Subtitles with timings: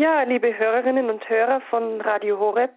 [0.00, 2.70] Ja, liebe Hörerinnen und Hörer von Radio Horeb,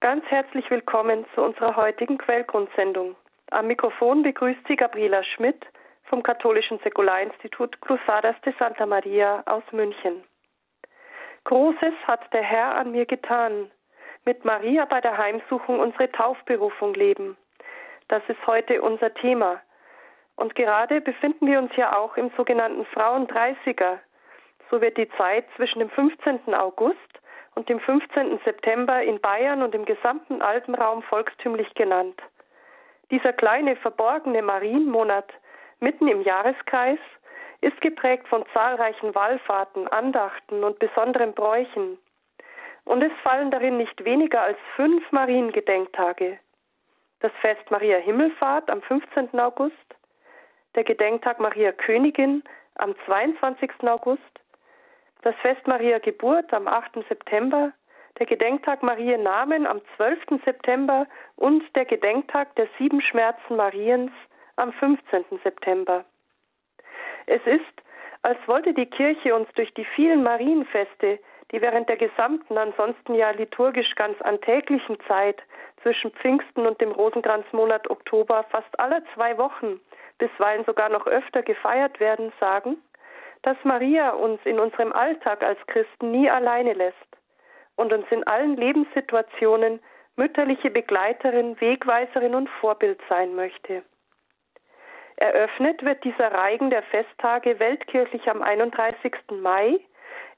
[0.00, 3.16] ganz herzlich willkommen zu unserer heutigen Quellgrundsendung.
[3.50, 5.62] Am Mikrofon begrüßt Sie Gabriela Schmidt
[6.04, 10.24] vom Katholischen Säkularinstitut Cruzadas de Santa Maria aus München.
[11.44, 13.70] Großes hat der Herr an mir getan.
[14.24, 17.36] Mit Maria bei der Heimsuchung unsere Taufberufung leben.
[18.08, 19.60] Das ist heute unser Thema.
[20.34, 23.98] Und gerade befinden wir uns ja auch im sogenannten Frauendreißiger,
[24.70, 26.54] so wird die Zeit zwischen dem 15.
[26.54, 26.98] August
[27.54, 28.38] und dem 15.
[28.44, 32.20] September in Bayern und im gesamten Alpenraum volkstümlich genannt.
[33.10, 35.32] Dieser kleine verborgene Marienmonat
[35.80, 37.00] mitten im Jahreskreis
[37.60, 41.98] ist geprägt von zahlreichen Wallfahrten, Andachten und besonderen Bräuchen.
[42.84, 46.38] Und es fallen darin nicht weniger als fünf Mariengedenktage.
[47.20, 49.38] Das Fest Maria Himmelfahrt am 15.
[49.38, 49.74] August,
[50.74, 52.42] der Gedenktag Maria Königin
[52.76, 53.70] am 22.
[53.82, 54.22] August,
[55.22, 57.04] das Fest Maria Geburt am 8.
[57.08, 57.72] September,
[58.18, 60.42] der Gedenktag Maria Namen am 12.
[60.44, 64.12] September und der Gedenktag der sieben Schmerzen Mariens
[64.56, 65.24] am 15.
[65.42, 66.04] September.
[67.26, 67.62] Es ist,
[68.22, 71.18] als wollte die Kirche uns durch die vielen Marienfeste,
[71.50, 75.42] die während der gesamten, ansonsten ja liturgisch ganz alltäglichen Zeit
[75.82, 79.80] zwischen Pfingsten und dem Rosenkranzmonat Oktober fast alle zwei Wochen,
[80.18, 82.76] bisweilen sogar noch öfter gefeiert werden, sagen,
[83.42, 86.96] dass Maria uns in unserem Alltag als Christen nie alleine lässt
[87.76, 89.80] und uns in allen Lebenssituationen
[90.16, 93.82] mütterliche Begleiterin, Wegweiserin und Vorbild sein möchte.
[95.16, 99.12] Eröffnet wird dieser Reigen der Festtage weltkirchlich am 31.
[99.30, 99.78] Mai,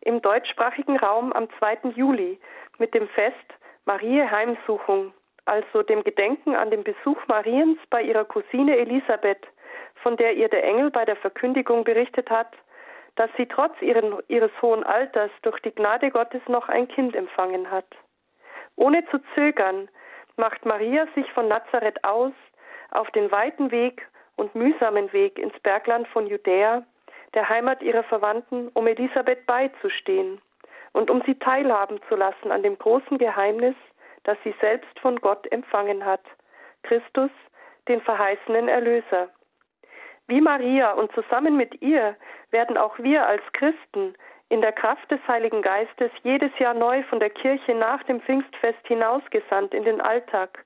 [0.00, 1.90] im deutschsprachigen Raum am 2.
[1.94, 2.40] Juli
[2.78, 3.36] mit dem Fest
[3.84, 5.12] Marie Heimsuchung,
[5.44, 9.46] also dem Gedenken an den Besuch Mariens bei ihrer Cousine Elisabeth,
[10.02, 12.52] von der ihr der Engel bei der Verkündigung berichtet hat,
[13.16, 17.70] dass sie trotz ihren, ihres hohen Alters durch die Gnade Gottes noch ein Kind empfangen
[17.70, 17.86] hat.
[18.76, 19.88] Ohne zu zögern
[20.36, 22.32] macht Maria sich von Nazareth aus
[22.90, 24.06] auf den weiten Weg
[24.36, 26.82] und mühsamen Weg ins Bergland von Judäa,
[27.34, 30.40] der Heimat ihrer Verwandten, um Elisabeth beizustehen
[30.92, 33.74] und um sie teilhaben zu lassen an dem großen Geheimnis,
[34.24, 36.22] das sie selbst von Gott empfangen hat,
[36.82, 37.30] Christus,
[37.88, 39.28] den verheißenen Erlöser.
[40.28, 42.16] Wie Maria und zusammen mit ihr
[42.52, 44.14] werden auch wir als Christen
[44.48, 48.86] in der Kraft des Heiligen Geistes jedes Jahr neu von der Kirche nach dem Pfingstfest
[48.86, 50.64] hinausgesandt in den Alltag,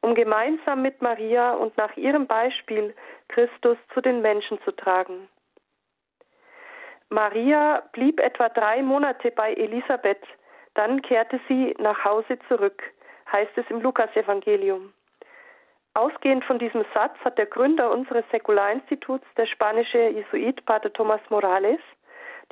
[0.00, 2.94] um gemeinsam mit Maria und nach ihrem Beispiel
[3.28, 5.28] Christus zu den Menschen zu tragen.
[7.10, 10.24] Maria blieb etwa drei Monate bei Elisabeth,
[10.74, 12.82] dann kehrte sie nach Hause zurück,
[13.30, 14.92] heißt es im Lukasevangelium.
[15.96, 21.80] Ausgehend von diesem Satz hat der Gründer unseres Säkularinstituts, der spanische Jesuit Pater Thomas Morales,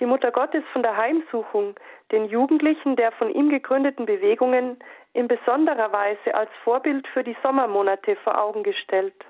[0.00, 1.74] die Mutter Gottes von der Heimsuchung
[2.10, 4.78] den Jugendlichen der von ihm gegründeten Bewegungen
[5.12, 9.26] in besonderer Weise als Vorbild für die Sommermonate vor Augen gestellt.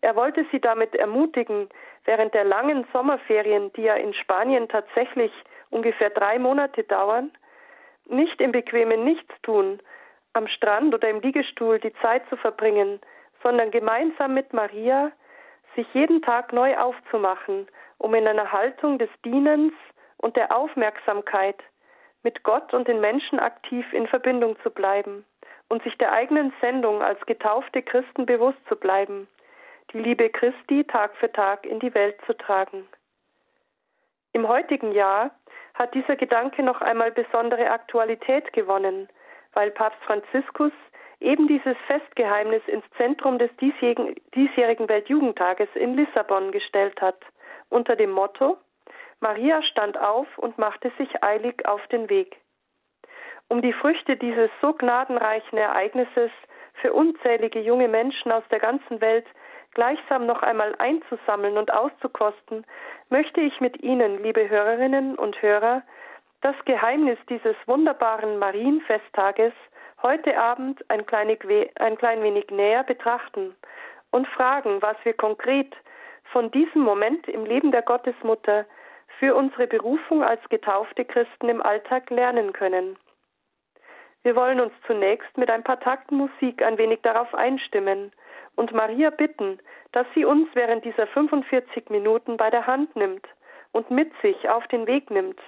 [0.00, 1.68] Er wollte sie damit ermutigen,
[2.04, 5.32] während der langen Sommerferien, die ja in Spanien tatsächlich
[5.70, 7.32] ungefähr drei Monate dauern,
[8.06, 9.80] nicht im bequemen Nichtstun,
[10.34, 13.00] am Strand oder im Liegestuhl die Zeit zu verbringen,
[13.44, 15.12] sondern gemeinsam mit Maria
[15.76, 17.68] sich jeden Tag neu aufzumachen,
[17.98, 19.72] um in einer Haltung des Dienens
[20.16, 21.62] und der Aufmerksamkeit
[22.22, 25.24] mit Gott und den Menschen aktiv in Verbindung zu bleiben
[25.68, 29.28] und sich der eigenen Sendung als getaufte Christen bewusst zu bleiben,
[29.92, 32.88] die Liebe Christi Tag für Tag in die Welt zu tragen.
[34.32, 35.30] Im heutigen Jahr
[35.74, 39.08] hat dieser Gedanke noch einmal besondere Aktualität gewonnen,
[39.52, 40.72] weil Papst Franziskus
[41.20, 47.18] eben dieses Festgeheimnis ins Zentrum des diesjährigen, Weltjugendtages in Lissabon gestellt hat,
[47.70, 48.58] unter dem Motto
[49.20, 52.36] Maria stand auf und machte sich eilig auf den Weg.
[53.48, 56.30] Um die Früchte dieses so gnadenreichen Ereignisses
[56.74, 59.26] für unzählige junge Menschen aus der ganzen Welt
[59.72, 62.66] gleichsam noch einmal einzusammeln und auszukosten,
[63.08, 65.82] möchte ich mit Ihnen, liebe Hörerinnen und Hörer,
[66.40, 69.52] das Geheimnis dieses wunderbaren Marienfesttages
[70.04, 73.56] heute Abend ein, ein klein wenig näher betrachten
[74.10, 75.74] und fragen, was wir konkret
[76.30, 78.66] von diesem Moment im Leben der Gottesmutter
[79.18, 82.98] für unsere Berufung als getaufte Christen im Alltag lernen können.
[84.22, 88.12] Wir wollen uns zunächst mit ein paar Takten Musik ein wenig darauf einstimmen
[88.56, 89.58] und Maria bitten,
[89.92, 93.26] dass sie uns während dieser 45 Minuten bei der Hand nimmt
[93.72, 95.40] und mit sich auf den Weg nimmt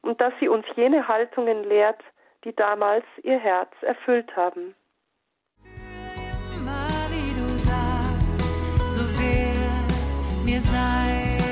[0.00, 2.02] und dass sie uns jene Haltungen lehrt,
[2.44, 4.74] die damals ihr Herz erfüllt haben.
[6.56, 11.42] Immer wie du sagst, so wird mir sein.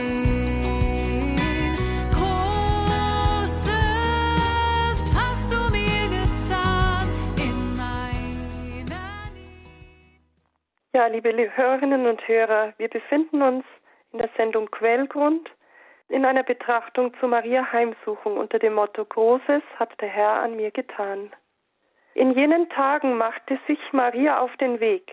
[10.92, 13.64] Ja, liebe Hörerinnen und Hörer, wir befinden uns
[14.12, 15.48] in der Sendung Quellgrund
[16.10, 20.72] in einer Betrachtung zu Maria Heimsuchung unter dem Motto Großes hat der Herr an mir
[20.72, 21.32] getan.
[22.14, 25.12] In jenen Tagen machte sich Maria auf den Weg.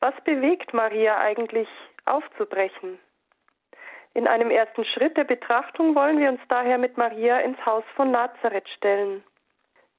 [0.00, 1.68] Was bewegt Maria eigentlich
[2.06, 2.98] aufzubrechen?
[4.14, 8.10] In einem ersten Schritt der Betrachtung wollen wir uns daher mit Maria ins Haus von
[8.10, 9.22] Nazareth stellen.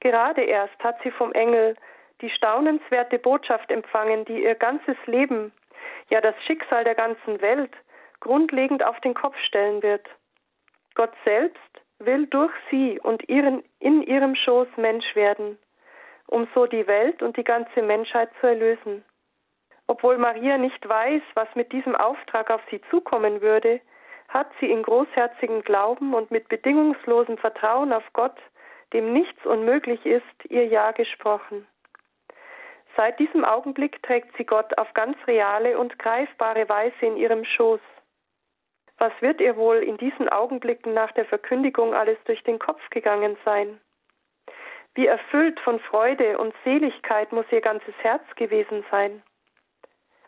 [0.00, 1.74] Gerade erst hat sie vom Engel
[2.20, 5.52] die staunenswerte Botschaft empfangen, die ihr ganzes Leben,
[6.10, 7.72] ja das Schicksal der ganzen Welt,
[8.20, 10.06] grundlegend auf den Kopf stellen wird.
[10.94, 11.60] Gott selbst
[11.98, 15.58] will durch sie und ihren, in ihrem Schoß Mensch werden,
[16.26, 19.04] um so die Welt und die ganze Menschheit zu erlösen.
[19.86, 23.80] Obwohl Maria nicht weiß, was mit diesem Auftrag auf sie zukommen würde,
[24.28, 28.36] hat sie in großherzigem Glauben und mit bedingungslosem Vertrauen auf Gott,
[28.92, 31.66] dem nichts unmöglich ist, ihr Ja gesprochen.
[32.96, 37.80] Seit diesem Augenblick trägt sie Gott auf ganz reale und greifbare Weise in ihrem Schoß.
[38.98, 43.36] Was wird ihr wohl in diesen Augenblicken nach der Verkündigung alles durch den Kopf gegangen
[43.44, 43.80] sein?
[44.94, 49.22] Wie erfüllt von Freude und Seligkeit muss ihr ganzes Herz gewesen sein.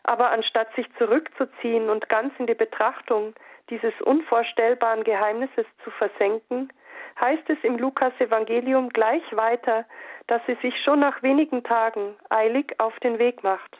[0.03, 3.33] Aber anstatt sich zurückzuziehen und ganz in die Betrachtung
[3.69, 6.71] dieses unvorstellbaren Geheimnisses zu versenken,
[7.19, 9.85] heißt es im Lukas Evangelium gleich weiter,
[10.27, 13.77] dass sie sich schon nach wenigen Tagen eilig auf den Weg macht.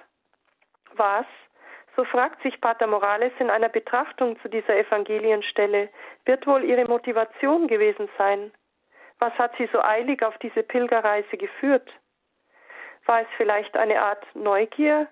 [0.95, 1.25] Was,
[1.98, 5.90] so fragt sich Pater Morales in einer Betrachtung zu dieser Evangelienstelle,
[6.26, 8.52] wird wohl ihre Motivation gewesen sein?
[9.18, 11.90] Was hat sie so eilig auf diese Pilgerreise geführt?
[13.08, 15.08] War es vielleicht eine Art Neugier,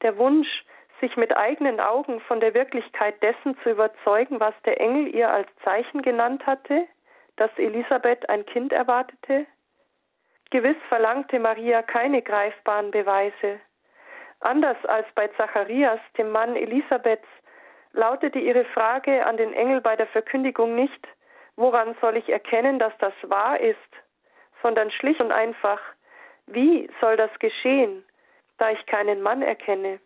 [0.00, 0.64] der Wunsch,
[1.02, 5.48] sich mit eigenen Augen von der Wirklichkeit dessen zu überzeugen, was der Engel ihr als
[5.64, 6.86] Zeichen genannt hatte,
[7.36, 9.44] dass Elisabeth ein Kind erwartete?
[10.50, 13.60] Gewiss verlangte Maria keine greifbaren Beweise.
[14.42, 17.28] Anders als bei Zacharias, dem Mann Elisabeths,
[17.92, 21.06] lautete ihre Frage an den Engel bei der Verkündigung nicht,
[21.56, 23.78] woran soll ich erkennen, dass das wahr ist,
[24.62, 25.80] sondern schlicht und einfach,
[26.46, 28.04] wie soll das geschehen,
[28.58, 30.00] da ich keinen Mann erkenne?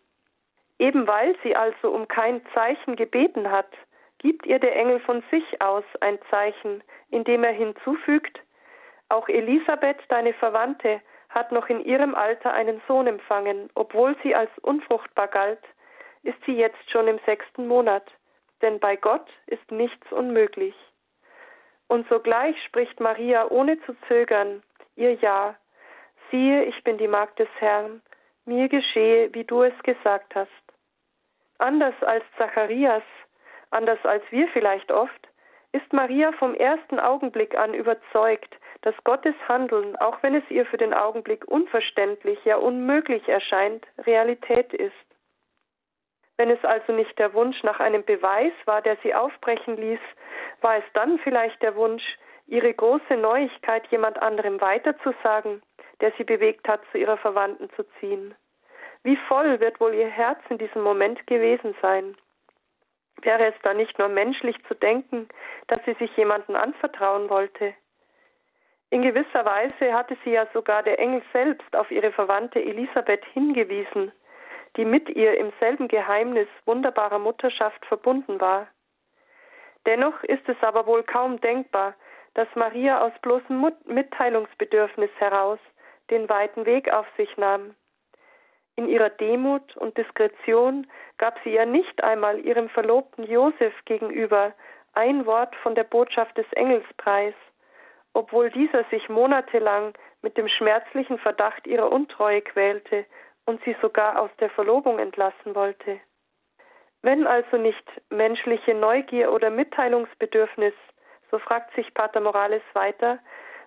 [0.77, 3.69] Eben weil sie also um kein Zeichen gebeten hat,
[4.19, 8.39] gibt ihr der Engel von sich aus ein Zeichen, indem er hinzufügt,
[9.09, 14.51] auch Elisabeth, deine Verwandte, hat noch in ihrem Alter einen Sohn empfangen, obwohl sie als
[14.61, 15.63] unfruchtbar galt,
[16.23, 18.05] ist sie jetzt schon im sechsten Monat,
[18.61, 20.75] denn bei Gott ist nichts unmöglich.
[21.87, 24.63] Und sogleich spricht Maria ohne zu zögern
[24.95, 25.55] ihr Ja,
[26.31, 28.01] siehe, ich bin die Magd des Herrn,
[28.45, 30.49] mir geschehe, wie du es gesagt hast.
[31.59, 33.03] Anders als Zacharias,
[33.69, 35.29] anders als wir vielleicht oft,
[35.71, 38.53] ist Maria vom ersten Augenblick an überzeugt,
[38.87, 44.73] dass Gottes Handeln, auch wenn es ihr für den Augenblick unverständlich, ja unmöglich erscheint, Realität
[44.73, 44.93] ist.
[46.37, 49.99] Wenn es also nicht der Wunsch nach einem Beweis war, der sie aufbrechen ließ,
[50.61, 52.01] war es dann vielleicht der Wunsch,
[52.45, 55.61] ihre große Neuigkeit jemand anderem weiterzusagen,
[55.99, 58.35] der sie bewegt hat, zu ihrer Verwandten zu ziehen.
[59.03, 62.15] Wie voll wird wohl ihr Herz in diesem Moment gewesen sein?
[63.21, 65.27] Wäre es da nicht nur menschlich zu denken,
[65.67, 67.73] dass sie sich jemanden anvertrauen wollte?
[68.89, 74.13] In gewisser Weise hatte sie ja sogar der Engel selbst auf ihre Verwandte Elisabeth hingewiesen,
[74.77, 78.67] die mit ihr im selben Geheimnis wunderbarer Mutterschaft verbunden war.
[79.85, 81.95] Dennoch ist es aber wohl kaum denkbar,
[82.33, 85.59] dass Maria aus bloßem Mitteilungsbedürfnis heraus
[86.09, 87.75] den weiten Weg auf sich nahm.
[88.77, 94.53] In ihrer Demut und Diskretion gab sie ja nicht einmal ihrem Verlobten Josef gegenüber
[94.93, 97.33] ein Wort von der Botschaft des Engels preis,
[98.17, 99.93] obwohl dieser sich monatelang
[100.23, 103.05] mit dem schmerzlichen Verdacht ihrer Untreue quälte
[103.45, 105.99] und sie sogar aus der Verlobung entlassen wollte.
[107.03, 110.73] Wenn also nicht menschliche Neugier oder Mitteilungsbedürfnis,
[111.29, 113.19] so fragt sich Pater Morales weiter,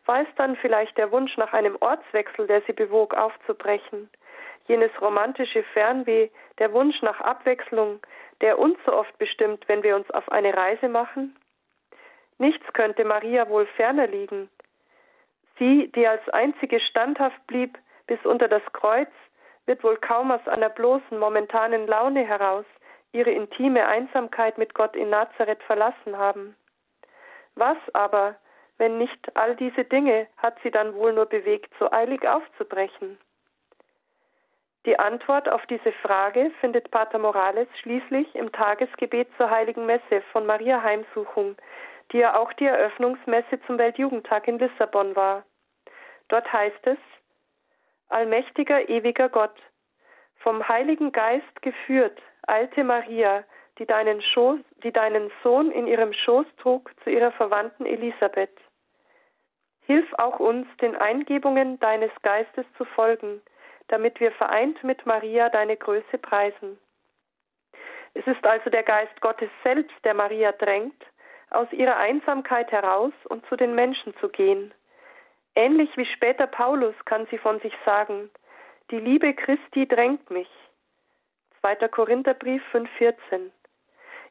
[0.04, 4.11] war es dann vielleicht der Wunsch nach einem Ortswechsel, der sie bewog, aufzubrechen,
[4.66, 6.28] jenes romantische Fernweh,
[6.59, 8.00] der Wunsch nach Abwechslung,
[8.40, 11.37] der uns so oft bestimmt, wenn wir uns auf eine Reise machen?
[12.40, 14.49] Nichts könnte Maria wohl ferner liegen.
[15.59, 19.11] Sie, die als einzige standhaft blieb bis unter das Kreuz,
[19.66, 22.64] wird wohl kaum aus einer bloßen momentanen Laune heraus
[23.12, 26.56] ihre intime Einsamkeit mit Gott in Nazareth verlassen haben.
[27.56, 28.37] Was aber,
[28.78, 33.18] wenn nicht all diese Dinge, hat sie dann wohl nur bewegt, so eilig aufzubrechen?
[34.87, 40.47] Die Antwort auf diese Frage findet Pater Morales schließlich im Tagesgebet zur Heiligen Messe von
[40.47, 41.56] Maria Heimsuchung,
[42.12, 45.45] die ja auch die Eröffnungsmesse zum Weltjugendtag in Lissabon war.
[46.29, 46.99] Dort heißt es
[48.09, 49.57] Allmächtiger, ewiger Gott,
[50.37, 53.45] Vom Heiligen Geist geführt, eilte Maria,
[53.79, 58.57] die deinen, Schoß, die deinen Sohn in ihrem Schoß trug, zu ihrer Verwandten Elisabeth.
[59.87, 63.43] Hilf auch uns, den Eingebungen deines Geistes zu folgen,
[63.88, 66.79] damit wir vereint mit Maria deine Größe preisen.
[68.14, 71.05] Es ist also der Geist Gottes selbst, der Maria drängt,
[71.50, 74.73] aus ihrer Einsamkeit heraus und zu den Menschen zu gehen.
[75.54, 78.30] Ähnlich wie später Paulus kann sie von sich sagen,
[78.90, 80.49] die Liebe Christi drängt mich.
[81.61, 81.88] 2.
[81.88, 83.50] Korintherbrief 5,14.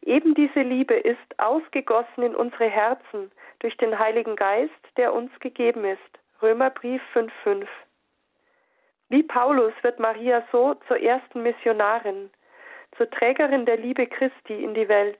[0.01, 5.85] Eben diese Liebe ist ausgegossen in unsere Herzen durch den Heiligen Geist, der uns gegeben
[5.85, 5.99] ist.
[6.41, 7.67] Römerbrief 5,5.
[9.09, 12.29] Wie Paulus wird Maria so zur ersten Missionarin,
[12.95, 15.19] zur Trägerin der Liebe Christi in die Welt.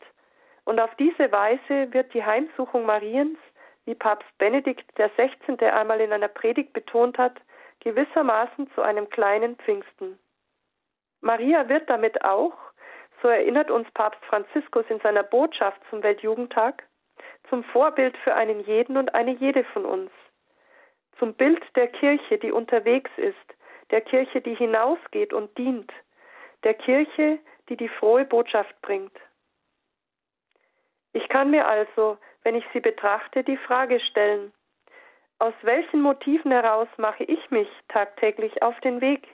[0.70, 3.40] Und auf diese Weise wird die Heimsuchung Mariens,
[3.86, 5.66] wie Papst Benedikt XVI.
[5.66, 7.42] einmal in einer Predigt betont hat,
[7.80, 10.20] gewissermaßen zu einem kleinen Pfingsten.
[11.22, 12.54] Maria wird damit auch,
[13.24, 16.84] so erinnert uns Papst Franziskus in seiner Botschaft zum Weltjugendtag,
[17.50, 20.12] zum Vorbild für einen jeden und eine jede von uns,
[21.18, 23.56] zum Bild der Kirche, die unterwegs ist,
[23.90, 25.92] der Kirche, die hinausgeht und dient,
[26.64, 29.18] der Kirche, die die frohe Botschaft bringt.
[31.14, 34.54] Ich kann mir also, wenn ich sie betrachte, die Frage stellen,
[35.40, 39.28] aus welchen Motiven heraus mache ich mich tagtäglich auf den Weg?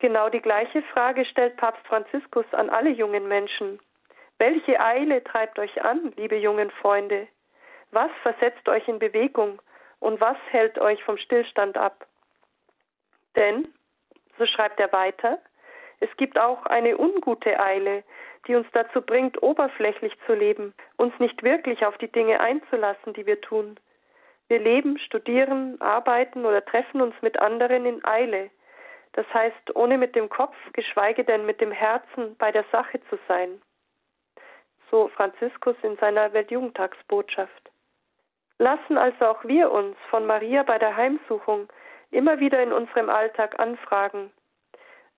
[0.00, 3.80] Genau die gleiche Frage stellt Papst Franziskus an alle jungen Menschen.
[4.38, 7.28] Welche Eile treibt euch an, liebe jungen Freunde?
[7.90, 9.60] Was versetzt euch in Bewegung
[9.98, 12.06] und was hält euch vom Stillstand ab?
[13.36, 13.72] Denn,
[14.38, 15.38] so schreibt er weiter,
[16.00, 18.02] es gibt auch eine ungute Eile,
[18.46, 23.26] die uns dazu bringt, oberflächlich zu leben, uns nicht wirklich auf die Dinge einzulassen, die
[23.26, 23.78] wir tun.
[24.48, 28.50] Wir leben, studieren, arbeiten oder treffen uns mit anderen in Eile,
[29.12, 33.18] das heißt, ohne mit dem Kopf, geschweige denn mit dem Herzen bei der Sache zu
[33.28, 33.60] sein.
[34.90, 37.70] So Franziskus in seiner Weltjugendtagsbotschaft.
[38.58, 41.68] Lassen also auch wir uns von Maria bei der Heimsuchung
[42.10, 44.30] immer wieder in unserem Alltag anfragen,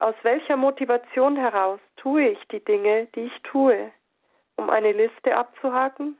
[0.03, 3.93] aus welcher Motivation heraus tue ich die Dinge, die ich tue?
[4.57, 6.19] Um eine Liste abzuhaken?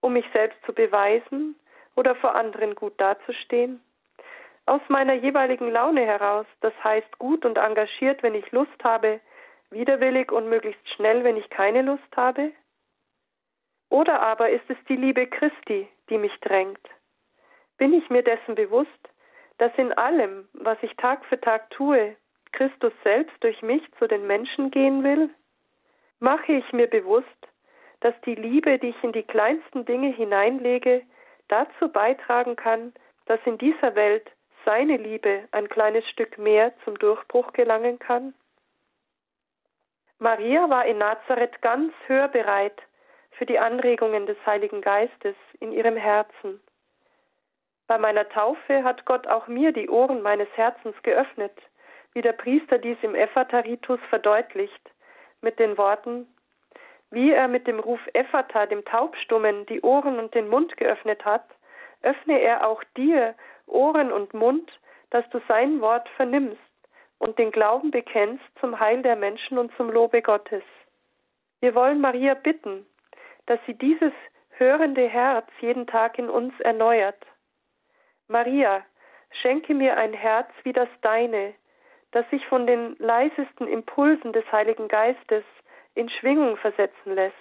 [0.00, 1.54] Um mich selbst zu beweisen
[1.96, 3.82] oder vor anderen gut dazustehen?
[4.66, 9.20] Aus meiner jeweiligen Laune heraus, das heißt gut und engagiert, wenn ich Lust habe,
[9.68, 12.52] widerwillig und möglichst schnell, wenn ich keine Lust habe?
[13.90, 16.80] Oder aber ist es die Liebe Christi, die mich drängt?
[17.76, 18.90] Bin ich mir dessen bewusst,
[19.58, 22.16] dass in allem, was ich Tag für Tag tue,
[22.54, 25.28] Christus selbst durch mich zu den Menschen gehen will?
[26.20, 27.26] Mache ich mir bewusst,
[28.00, 31.02] dass die Liebe, die ich in die kleinsten Dinge hineinlege,
[31.48, 32.92] dazu beitragen kann,
[33.26, 34.30] dass in dieser Welt
[34.64, 38.34] seine Liebe ein kleines Stück mehr zum Durchbruch gelangen kann?
[40.18, 42.80] Maria war in Nazareth ganz hörbereit
[43.32, 46.60] für die Anregungen des Heiligen Geistes in ihrem Herzen.
[47.88, 51.52] Bei meiner Taufe hat Gott auch mir die Ohren meines Herzens geöffnet,
[52.14, 54.90] wie der Priester dies im Ephata-Ritus verdeutlicht,
[55.40, 56.26] mit den Worten,
[57.10, 61.44] wie er mit dem Ruf Ephata, dem Taubstummen, die Ohren und den Mund geöffnet hat,
[62.02, 63.34] öffne er auch dir
[63.66, 64.70] Ohren und Mund,
[65.10, 66.58] dass du sein Wort vernimmst
[67.18, 70.62] und den Glauben bekennst zum Heil der Menschen und zum Lobe Gottes.
[71.60, 72.86] Wir wollen Maria bitten,
[73.46, 74.12] dass sie dieses
[74.50, 77.24] hörende Herz jeden Tag in uns erneuert.
[78.28, 78.84] Maria,
[79.42, 81.54] schenke mir ein Herz wie das deine,
[82.14, 85.42] das sich von den leisesten Impulsen des Heiligen Geistes
[85.96, 87.34] in Schwingung versetzen lässt.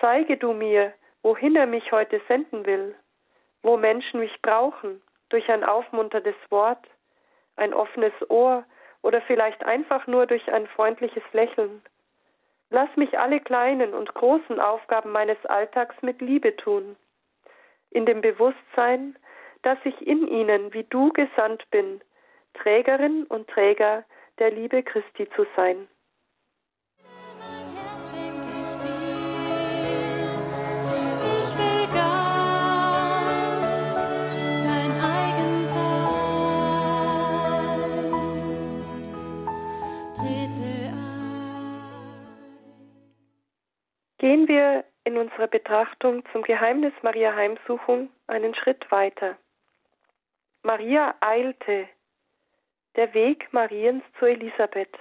[0.00, 2.94] Zeige du mir, wohin er mich heute senden will,
[3.62, 6.82] wo Menschen mich brauchen, durch ein aufmunterndes Wort,
[7.56, 8.64] ein offenes Ohr
[9.02, 11.82] oder vielleicht einfach nur durch ein freundliches Lächeln.
[12.70, 16.96] Lass mich alle kleinen und großen Aufgaben meines Alltags mit Liebe tun,
[17.90, 19.14] in dem Bewusstsein,
[19.60, 22.00] dass ich in ihnen wie du gesandt bin,
[22.54, 24.04] Trägerin und Träger
[24.38, 25.88] der Liebe Christi zu sein.
[44.18, 49.36] Gehen wir in unserer Betrachtung zum Geheimnis Maria Heimsuchung einen Schritt weiter.
[50.62, 51.88] Maria eilte,
[52.96, 54.98] der Weg Mariens zu Elisabeth.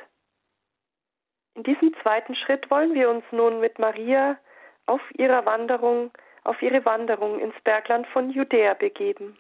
[1.56, 4.38] In diesem zweiten Schritt wollen wir uns nun mit Maria
[4.86, 6.12] auf ihrer Wanderung,
[6.44, 9.38] auf ihre Wanderung ins Bergland von Judäa begeben.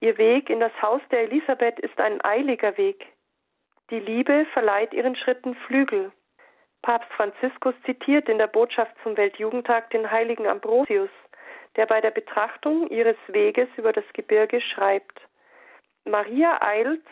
[0.00, 3.06] Ihr Weg in das Haus der Elisabeth ist ein eiliger Weg.
[3.90, 6.12] Die Liebe verleiht ihren Schritten Flügel.
[6.82, 11.10] Papst Franziskus zitiert in der Botschaft zum Weltjugendtag den heiligen Ambrosius,
[11.76, 15.20] der bei der Betrachtung ihres Weges über das Gebirge schreibt.
[16.04, 17.04] Maria eilt,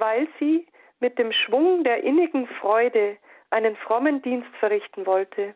[0.00, 0.66] weil sie
[0.98, 3.16] mit dem Schwung der innigen Freude
[3.50, 5.54] einen frommen Dienst verrichten wollte.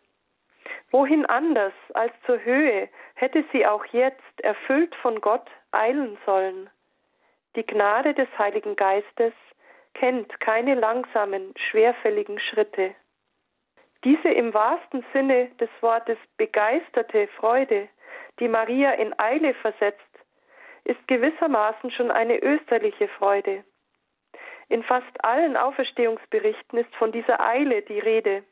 [0.90, 6.70] Wohin anders als zur Höhe hätte sie auch jetzt, erfüllt von Gott, eilen sollen.
[7.56, 9.32] Die Gnade des Heiligen Geistes
[9.94, 12.94] kennt keine langsamen, schwerfälligen Schritte.
[14.04, 17.88] Diese im wahrsten Sinne des Wortes begeisterte Freude,
[18.38, 20.00] die Maria in Eile versetzt,
[20.84, 23.64] ist gewissermaßen schon eine österliche Freude.
[24.68, 28.44] In fast allen Auferstehungsberichten ist von dieser Eile die Rede.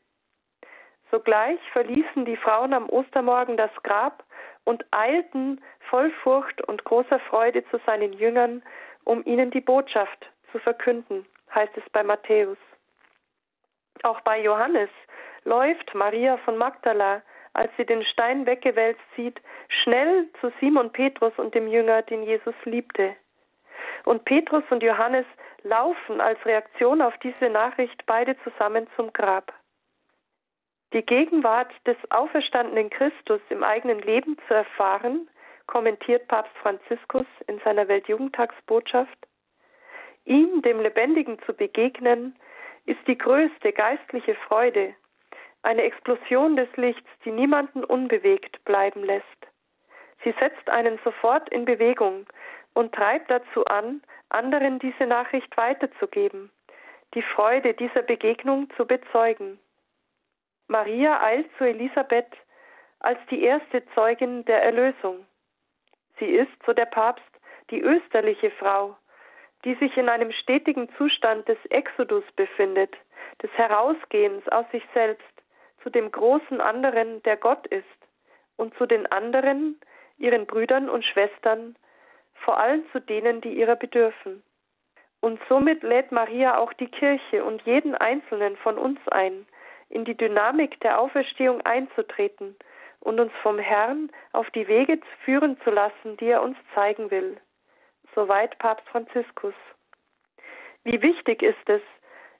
[1.11, 4.23] Sogleich verließen die Frauen am Ostermorgen das Grab
[4.63, 8.63] und eilten voll Furcht und großer Freude zu seinen Jüngern,
[9.03, 12.57] um ihnen die Botschaft zu verkünden, heißt es bei Matthäus.
[14.03, 14.89] Auch bei Johannes
[15.43, 17.21] läuft Maria von Magdala,
[17.53, 19.39] als sie den Stein weggewälzt sieht,
[19.83, 23.15] schnell zu Simon Petrus und dem Jünger, den Jesus liebte.
[24.05, 25.25] Und Petrus und Johannes
[25.63, 29.53] laufen als Reaktion auf diese Nachricht beide zusammen zum Grab.
[30.93, 35.27] Die Gegenwart des auferstandenen Christus im eigenen Leben zu erfahren,
[35.65, 39.17] kommentiert Papst Franziskus in seiner Weltjugendtagsbotschaft,
[40.25, 42.37] ihm, dem Lebendigen, zu begegnen,
[42.85, 44.93] ist die größte geistliche Freude,
[45.63, 49.25] eine Explosion des Lichts, die niemanden unbewegt bleiben lässt.
[50.23, 52.27] Sie setzt einen sofort in Bewegung
[52.73, 54.01] und treibt dazu an,
[54.33, 56.51] anderen diese Nachricht weiterzugeben,
[57.13, 59.59] die Freude dieser Begegnung zu bezeugen.
[60.67, 62.31] Maria eilt zu Elisabeth
[62.99, 65.25] als die erste Zeugin der Erlösung.
[66.19, 67.23] Sie ist, so der Papst,
[67.69, 68.95] die österliche Frau,
[69.65, 72.95] die sich in einem stetigen Zustand des Exodus befindet,
[73.41, 75.23] des Herausgehens aus sich selbst
[75.81, 77.85] zu dem großen anderen, der Gott ist,
[78.55, 79.79] und zu den anderen,
[80.17, 81.75] ihren Brüdern und Schwestern,
[82.35, 84.43] vor allem zu denen, die ihrer bedürfen.
[85.21, 89.45] Und somit lädt Maria auch die Kirche und jeden Einzelnen von uns ein,
[89.89, 92.55] in die Dynamik der Auferstehung einzutreten
[92.99, 97.37] und uns vom Herrn auf die Wege führen zu lassen, die er uns zeigen will.
[98.15, 99.53] Soweit Papst Franziskus.
[100.83, 101.81] Wie wichtig ist es,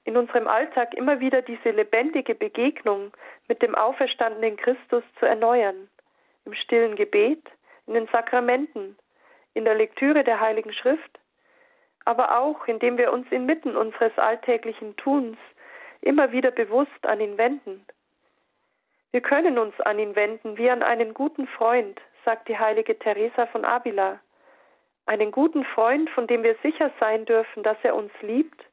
[0.06, 3.13] in unserem Alltag immer wieder diese lebendige Begegnung
[3.47, 5.89] mit dem auferstandenen Christus zu erneuern,
[6.45, 7.41] im stillen Gebet,
[7.88, 8.97] in den Sakramenten,
[9.54, 11.20] in der Lektüre der Heiligen Schrift,
[12.06, 15.38] aber auch indem wir uns inmitten unseres alltäglichen Tuns
[16.02, 17.86] immer wieder bewusst an ihn wenden.
[19.12, 23.46] Wir können uns an ihn wenden wie an einen guten Freund, sagt die heilige Teresa
[23.48, 24.20] von Avila,
[25.06, 28.66] einen guten Freund, von dem wir sicher sein dürfen, dass er uns liebt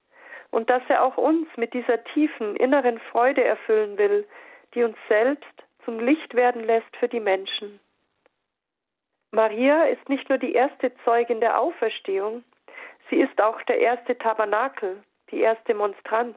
[0.51, 4.27] und dass er auch uns mit dieser tiefen inneren Freude erfüllen will,
[4.75, 5.45] die uns selbst
[5.85, 7.81] zum Licht werden lässt für die Menschen.
[9.33, 12.43] Maria ist nicht nur die erste Zeugin der Auferstehung,
[13.09, 16.37] sie ist auch der erste Tabernakel, die erste Monstranz.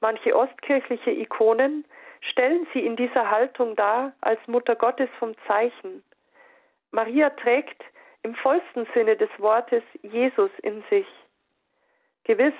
[0.00, 1.84] Manche ostkirchliche Ikonen
[2.20, 6.02] stellen sie in dieser Haltung dar als Mutter Gottes vom Zeichen.
[6.90, 7.80] Maria trägt
[8.22, 11.06] im vollsten Sinne des Wortes Jesus in sich.
[12.24, 12.54] Gewiss,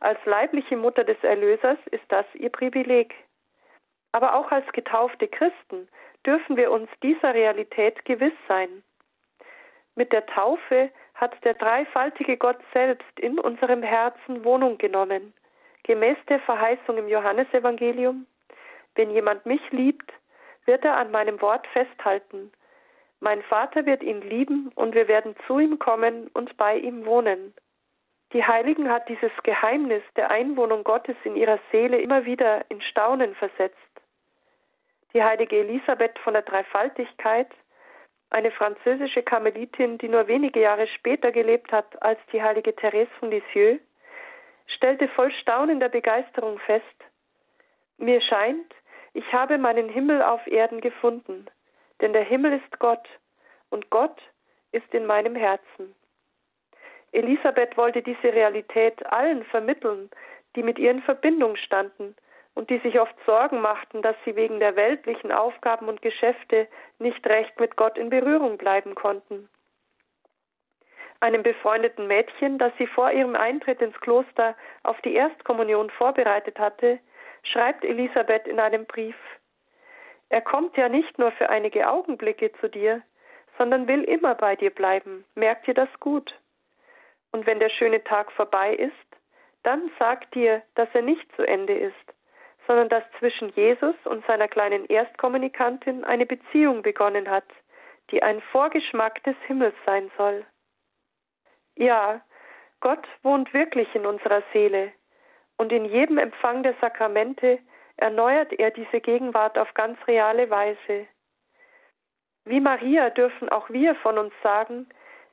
[0.00, 3.14] als leibliche Mutter des Erlösers ist das ihr Privileg.
[4.12, 5.88] Aber auch als getaufte Christen
[6.24, 8.82] dürfen wir uns dieser Realität gewiss sein.
[9.96, 15.32] Mit der Taufe hat der dreifaltige Gott selbst in unserem Herzen Wohnung genommen,
[15.84, 18.26] gemäß der Verheißung im Johannesevangelium.
[18.94, 20.12] Wenn jemand mich liebt,
[20.66, 22.52] wird er an meinem Wort festhalten.
[23.20, 27.54] Mein Vater wird ihn lieben und wir werden zu ihm kommen und bei ihm wohnen.
[28.34, 33.34] Die Heiligen hat dieses Geheimnis der Einwohnung Gottes in ihrer Seele immer wieder in Staunen
[33.36, 33.76] versetzt.
[35.14, 37.48] Die heilige Elisabeth von der Dreifaltigkeit,
[38.30, 43.30] eine französische Karmelitin, die nur wenige Jahre später gelebt hat als die heilige Therese von
[43.30, 43.80] Lisieux,
[44.66, 46.84] stellte voll staunender Begeisterung fest,
[47.98, 48.74] mir scheint,
[49.14, 51.46] ich habe meinen Himmel auf Erden gefunden,
[52.00, 53.08] denn der Himmel ist Gott
[53.70, 54.20] und Gott
[54.72, 55.94] ist in meinem Herzen.
[57.12, 60.10] Elisabeth wollte diese Realität allen vermitteln,
[60.54, 62.14] die mit ihr in Verbindung standen
[62.56, 66.66] und die sich oft Sorgen machten, dass sie wegen der weltlichen Aufgaben und Geschäfte
[66.98, 69.48] nicht recht mit Gott in Berührung bleiben konnten.
[71.20, 76.98] Einem befreundeten Mädchen, das sie vor ihrem Eintritt ins Kloster auf die Erstkommunion vorbereitet hatte,
[77.42, 79.16] schreibt Elisabeth in einem Brief
[80.30, 83.02] Er kommt ja nicht nur für einige Augenblicke zu dir,
[83.58, 85.26] sondern will immer bei dir bleiben.
[85.34, 86.34] Merkt ihr das gut?
[87.32, 88.92] Und wenn der schöne Tag vorbei ist,
[89.62, 92.15] dann sag dir, dass er nicht zu Ende ist,
[92.66, 97.46] sondern dass zwischen Jesus und seiner kleinen Erstkommunikantin eine Beziehung begonnen hat,
[98.10, 100.44] die ein Vorgeschmack des Himmels sein soll.
[101.76, 102.20] Ja,
[102.80, 104.92] Gott wohnt wirklich in unserer Seele,
[105.58, 107.58] und in jedem Empfang der Sakramente
[107.96, 111.06] erneuert er diese Gegenwart auf ganz reale Weise.
[112.44, 114.88] Wie Maria dürfen auch wir von uns sagen,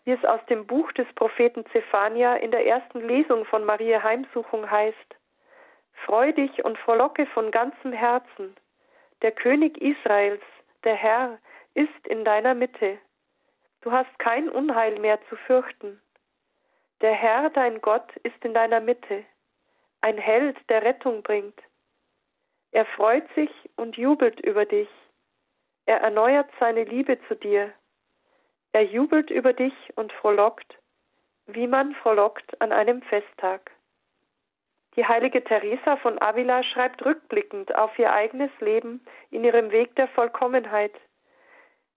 [0.06, 4.70] wie es aus dem Buch des Propheten Zephania in der ersten Lesung von Maria Heimsuchung
[4.70, 5.16] heißt.
[6.06, 8.56] Freu dich und frohlocke von ganzem Herzen.
[9.22, 10.44] Der König Israels,
[10.84, 11.40] der Herr,
[11.74, 12.98] ist in deiner Mitte.
[13.82, 16.02] Du hast kein Unheil mehr zu fürchten.
[17.02, 19.24] Der Herr, dein Gott, ist in deiner Mitte,
[20.02, 21.60] ein Held, der Rettung bringt.
[22.72, 24.90] Er freut sich und jubelt über dich.
[25.86, 27.74] Er erneuert seine Liebe zu dir.
[28.74, 30.78] Er jubelt über dich und frohlockt,
[31.46, 33.72] wie man frohlockt an einem Festtag.
[34.96, 40.08] Die heilige Teresa von Avila schreibt rückblickend auf ihr eigenes Leben in ihrem Weg der
[40.10, 40.94] Vollkommenheit.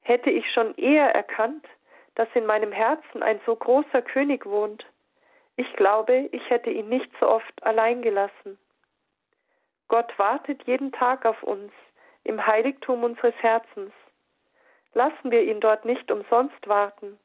[0.00, 1.66] Hätte ich schon eher erkannt,
[2.14, 4.86] dass in meinem Herzen ein so großer König wohnt,
[5.56, 8.58] ich glaube, ich hätte ihn nicht so oft allein gelassen.
[9.88, 11.72] Gott wartet jeden Tag auf uns
[12.24, 13.92] im Heiligtum unseres Herzens.
[14.92, 17.18] Lassen wir ihn dort nicht umsonst warten.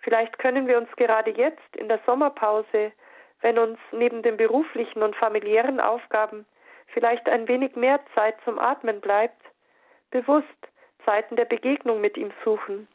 [0.00, 2.92] Vielleicht können wir uns gerade jetzt in der Sommerpause,
[3.40, 6.46] wenn uns neben den beruflichen und familiären Aufgaben
[6.88, 9.40] vielleicht ein wenig mehr Zeit zum Atmen bleibt,
[10.10, 10.46] bewusst
[11.04, 12.88] Zeiten der Begegnung mit ihm suchen.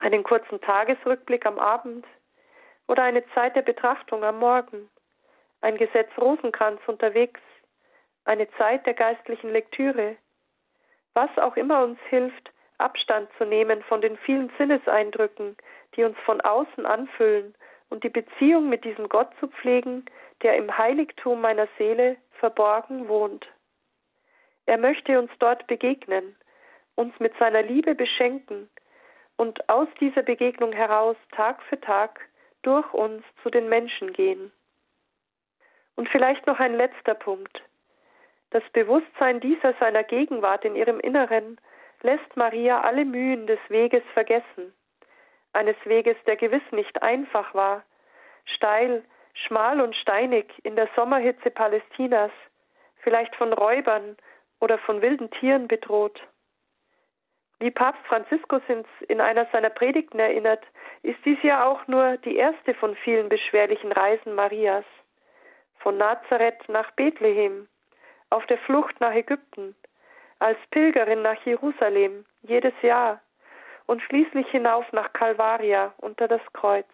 [0.00, 2.04] Einen kurzen Tagesrückblick am Abend
[2.88, 4.90] oder eine Zeit der Betrachtung am Morgen,
[5.60, 7.40] ein Gesetz Rosenkranz unterwegs,
[8.24, 10.16] eine Zeit der geistlichen Lektüre,
[11.14, 15.56] was auch immer uns hilft, Abstand zu nehmen von den vielen Sinneseindrücken,
[15.94, 17.54] die uns von außen anfüllen
[17.90, 20.04] und die Beziehung mit diesem Gott zu pflegen,
[20.42, 23.46] der im Heiligtum meiner Seele verborgen wohnt.
[24.66, 26.36] Er möchte uns dort begegnen,
[26.94, 28.68] uns mit seiner Liebe beschenken
[29.36, 32.20] und aus dieser Begegnung heraus Tag für Tag
[32.62, 34.52] durch uns zu den Menschen gehen.
[35.96, 37.62] Und vielleicht noch ein letzter Punkt.
[38.50, 41.60] Das Bewusstsein dieser seiner Gegenwart in ihrem Inneren
[42.02, 44.72] lässt Maria alle Mühen des Weges vergessen,
[45.54, 47.82] eines Weges, der gewiss nicht einfach war,
[48.44, 52.30] steil, schmal und steinig in der Sommerhitze Palästinas,
[52.98, 54.16] vielleicht von Räubern
[54.60, 56.20] oder von wilden Tieren bedroht.
[57.60, 58.62] Wie Papst Franziskus
[59.08, 60.62] in einer seiner Predigten erinnert,
[61.02, 64.84] ist dies ja auch nur die erste von vielen beschwerlichen Reisen Marias.
[65.78, 67.68] Von Nazareth nach Bethlehem,
[68.30, 69.76] auf der Flucht nach Ägypten,
[70.38, 73.20] als Pilgerin nach Jerusalem jedes Jahr
[73.86, 76.86] und schließlich hinauf nach Calvaria unter das Kreuz.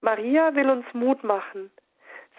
[0.00, 1.70] Maria will uns Mut machen.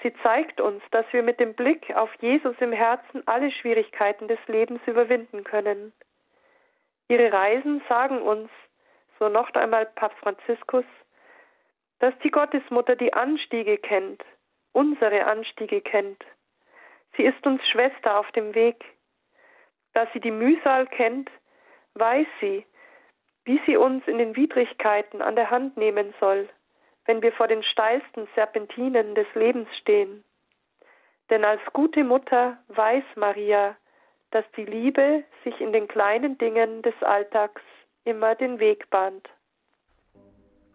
[0.04, 4.40] Sie zeigt uns, dass wir mit dem Blick auf Jesus im Herzen alle Schwierigkeiten des
[4.48, 5.92] Lebens überwinden können.
[7.08, 8.50] Ihre Reisen sagen uns,
[9.18, 10.86] so noch einmal Papst Franziskus,
[12.00, 14.24] dass die Gottesmutter die Anstiege kennt,
[14.74, 16.24] unsere Anstiege kennt
[17.18, 18.86] Sie ist uns Schwester auf dem Weg.
[19.94, 21.30] Da sie die Mühsal kennt,
[21.96, 22.64] weiß sie,
[23.48, 26.50] wie sie uns in den Widrigkeiten an der Hand nehmen soll,
[27.06, 30.26] wenn wir vor den steilsten Serpentinen des Lebens stehen.
[31.30, 33.78] Denn als gute Mutter weiß Maria,
[34.32, 37.62] dass die Liebe sich in den kleinen Dingen des Alltags
[38.04, 39.30] immer den Weg bahnt.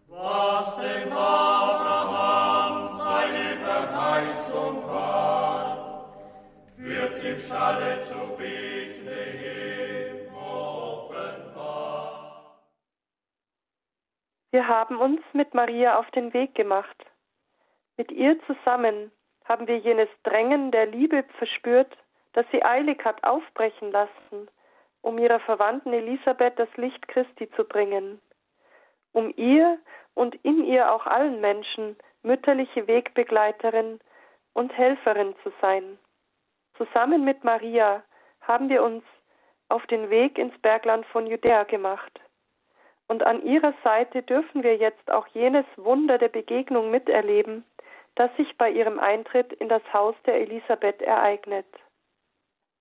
[0.07, 6.09] Was dem Abraham seine Verheißung war,
[6.77, 9.02] wird im Stalle zu Bethlehem
[14.53, 16.95] Wir haben uns mit Maria auf den Weg gemacht.
[17.97, 19.11] Mit ihr zusammen
[19.45, 21.91] haben wir jenes Drängen der Liebe verspürt,
[22.33, 24.47] das sie eilig hat aufbrechen lassen,
[25.01, 28.21] um ihrer Verwandten Elisabeth das Licht Christi zu bringen,
[29.11, 29.79] um ihr
[30.13, 33.99] und in ihr auch allen Menschen mütterliche Wegbegleiterin
[34.53, 35.97] und Helferin zu sein.
[36.77, 38.03] Zusammen mit Maria
[38.41, 39.03] haben wir uns
[39.69, 42.19] auf den Weg ins Bergland von Judäa gemacht.
[43.07, 47.65] Und an ihrer Seite dürfen wir jetzt auch jenes Wunder der Begegnung miterleben,
[48.15, 51.67] das sich bei ihrem Eintritt in das Haus der Elisabeth ereignet.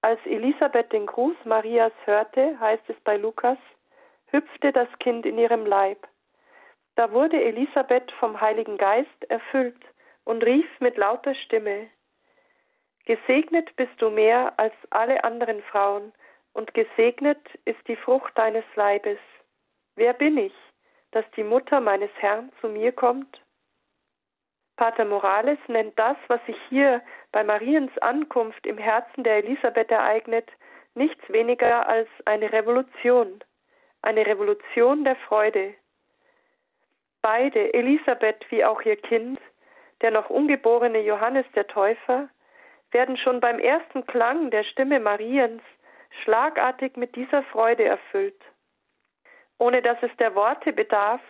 [0.03, 3.59] Als Elisabeth den Gruß Marias hörte, heißt es bei Lukas,
[4.27, 6.07] hüpfte das Kind in ihrem Leib.
[6.97, 9.81] Da wurde Elisabeth vom Heiligen Geist erfüllt
[10.25, 11.89] und rief mit lauter Stimme,
[13.05, 16.13] Gesegnet bist du mehr als alle anderen Frauen,
[16.53, 19.19] und gesegnet ist die Frucht deines Leibes.
[19.97, 20.55] Wer bin ich,
[21.11, 23.41] dass die Mutter meines Herrn zu mir kommt?
[24.77, 30.51] Pater Morales nennt das, was sich hier bei Mariens Ankunft im Herzen der Elisabeth ereignet,
[30.95, 33.45] nichts weniger als eine Revolution,
[34.01, 35.75] eine Revolution der Freude.
[37.21, 39.39] Beide, Elisabeth wie auch ihr Kind,
[40.01, 42.29] der noch ungeborene Johannes der Täufer,
[42.91, 45.63] werden schon beim ersten Klang der Stimme Mariens
[46.23, 48.41] schlagartig mit dieser Freude erfüllt.
[49.63, 51.21] Ohne dass es der Worte bedarf,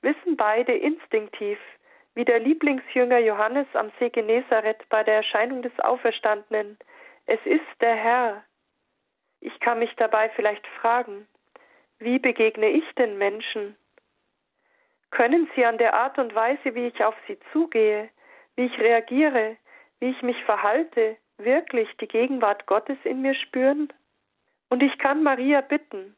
[0.00, 1.58] wissen beide instinktiv,
[2.14, 6.78] wie der Lieblingsjünger Johannes am See Genezareth bei der Erscheinung des Auferstandenen,
[7.26, 8.44] es ist der Herr.
[9.40, 11.28] Ich kann mich dabei vielleicht fragen,
[11.98, 13.76] wie begegne ich den Menschen?
[15.10, 18.08] Können sie an der Art und Weise, wie ich auf sie zugehe,
[18.56, 19.58] wie ich reagiere,
[20.00, 23.92] wie ich mich verhalte, wirklich die Gegenwart Gottes in mir spüren?
[24.70, 26.16] Und ich kann Maria bitten,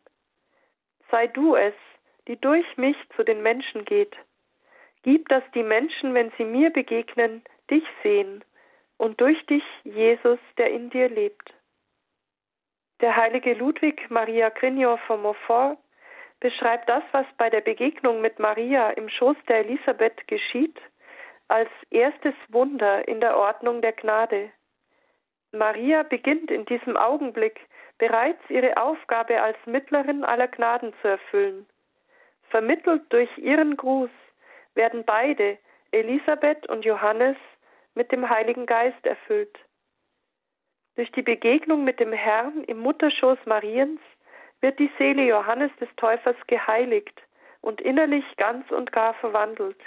[1.10, 1.74] sei du es,
[2.28, 4.16] die durch mich zu den Menschen geht.
[5.02, 8.44] Gib, dass die Menschen, wenn sie mir begegnen, dich sehen
[8.96, 11.52] und durch dich Jesus, der in dir lebt.
[13.00, 15.78] Der heilige Ludwig Maria Grignon von Montfort
[16.40, 20.78] beschreibt das, was bei der Begegnung mit Maria im Schoß der Elisabeth geschieht,
[21.48, 24.50] als erstes Wunder in der Ordnung der Gnade.
[25.52, 27.60] Maria beginnt in diesem Augenblick
[27.98, 31.66] bereits ihre Aufgabe als Mittlerin aller Gnaden zu erfüllen.
[32.50, 34.10] Vermittelt durch ihren Gruß
[34.74, 35.58] werden beide,
[35.92, 37.36] Elisabeth und Johannes,
[37.94, 39.56] mit dem Heiligen Geist erfüllt.
[40.96, 44.00] Durch die Begegnung mit dem Herrn im Mutterschoß Mariens
[44.60, 47.22] wird die Seele Johannes des Täufers geheiligt
[47.60, 49.80] und innerlich ganz und gar verwandelt.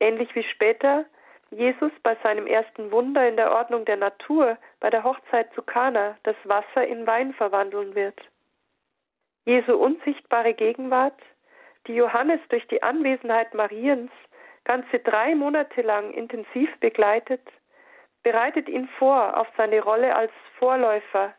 [0.00, 1.06] Ähnlich wie später
[1.50, 6.16] Jesus bei seinem ersten Wunder in der Ordnung der Natur bei der Hochzeit zu Kana
[6.24, 8.18] das Wasser in Wein verwandeln wird.
[9.44, 11.18] Jesu unsichtbare Gegenwart,
[11.86, 14.10] die Johannes durch die Anwesenheit Mariens
[14.64, 17.40] ganze drei Monate lang intensiv begleitet,
[18.24, 21.32] bereitet ihn vor auf seine Rolle als Vorläufer,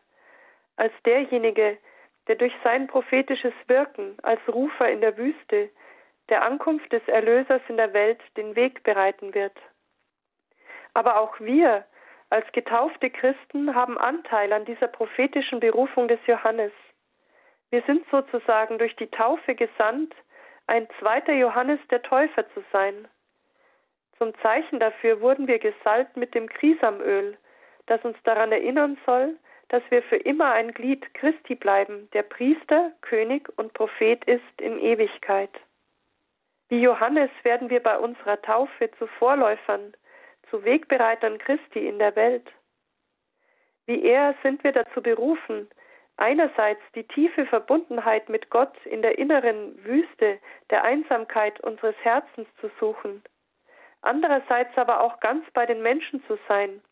[0.76, 1.76] als derjenige,
[2.28, 5.68] der durch sein prophetisches Wirken als Rufer in der Wüste
[6.30, 9.56] der Ankunft des Erlösers in der Welt den Weg bereiten wird.
[10.98, 11.84] Aber auch wir
[12.28, 16.72] als getaufte Christen haben Anteil an dieser prophetischen Berufung des Johannes.
[17.70, 20.12] Wir sind sozusagen durch die Taufe gesandt,
[20.66, 23.06] ein zweiter Johannes der Täufer zu sein.
[24.18, 27.38] Zum Zeichen dafür wurden wir gesalbt mit dem Krisamöl,
[27.86, 29.36] das uns daran erinnern soll,
[29.68, 34.80] dass wir für immer ein Glied Christi bleiben, der Priester, König und Prophet ist in
[34.80, 35.52] Ewigkeit.
[36.68, 39.94] Wie Johannes werden wir bei unserer Taufe zu Vorläufern,
[40.50, 42.46] zu Wegbereitern Christi in der Welt.
[43.86, 45.68] Wie er sind wir dazu berufen,
[46.16, 50.38] einerseits die tiefe Verbundenheit mit Gott in der inneren Wüste
[50.70, 53.22] der Einsamkeit unseres Herzens zu suchen,
[54.02, 56.82] andererseits aber auch ganz bei den Menschen zu sein,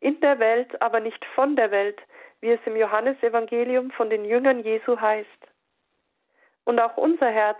[0.00, 2.00] in der Welt, aber nicht von der Welt,
[2.40, 5.28] wie es im Johannesevangelium von den Jüngern Jesu heißt.
[6.64, 7.58] Und auch unser Herz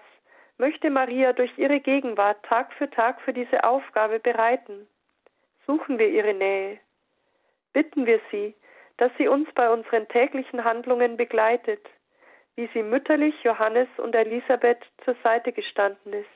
[0.58, 4.86] möchte Maria durch ihre Gegenwart Tag für Tag für diese Aufgabe bereiten.
[5.66, 6.78] Suchen wir ihre Nähe.
[7.72, 8.54] Bitten wir sie,
[8.96, 11.84] dass sie uns bei unseren täglichen Handlungen begleitet,
[12.54, 16.26] wie sie mütterlich Johannes und Elisabeth zur Seite gestanden ist.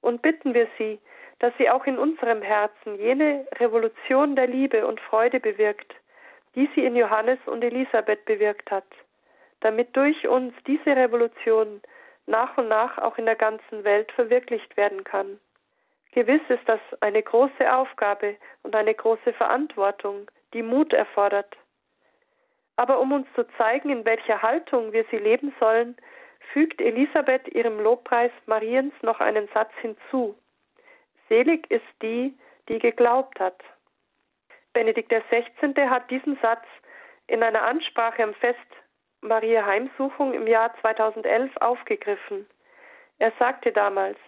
[0.00, 0.98] Und bitten wir sie,
[1.38, 5.94] dass sie auch in unserem Herzen jene Revolution der Liebe und Freude bewirkt,
[6.54, 8.86] die sie in Johannes und Elisabeth bewirkt hat,
[9.60, 11.80] damit durch uns diese Revolution
[12.30, 15.38] nach und nach auch in der ganzen Welt verwirklicht werden kann.
[16.12, 21.56] Gewiss ist das eine große Aufgabe und eine große Verantwortung, die Mut erfordert.
[22.76, 25.96] Aber um uns zu zeigen, in welcher Haltung wir sie leben sollen,
[26.52, 30.36] fügt Elisabeth ihrem Lobpreis Mariens noch einen Satz hinzu.
[31.28, 32.36] Selig ist die,
[32.68, 33.62] die geglaubt hat.
[34.72, 35.88] Benedikt XVI.
[35.88, 36.64] hat diesen Satz
[37.26, 38.58] in einer Ansprache am Fest
[39.22, 42.46] Maria Heimsuchung im Jahr 2011 aufgegriffen.
[43.18, 44.18] Er sagte damals,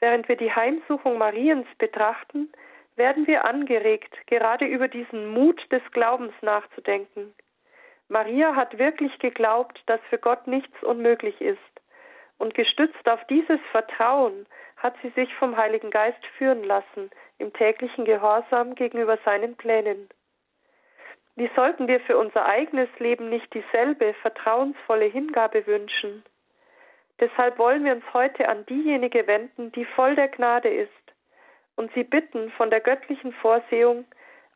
[0.00, 2.52] während wir die Heimsuchung Mariens betrachten,
[2.96, 7.32] werden wir angeregt, gerade über diesen Mut des Glaubens nachzudenken.
[8.08, 11.58] Maria hat wirklich geglaubt, dass für Gott nichts unmöglich ist.
[12.38, 18.04] Und gestützt auf dieses Vertrauen hat sie sich vom Heiligen Geist führen lassen im täglichen
[18.04, 20.08] Gehorsam gegenüber seinen Plänen.
[21.36, 26.24] Wie sollten wir für unser eigenes Leben nicht dieselbe vertrauensvolle Hingabe wünschen?
[27.20, 30.90] Deshalb wollen wir uns heute an diejenige wenden, die voll der Gnade ist,
[31.76, 34.04] und sie bitten, von der göttlichen Vorsehung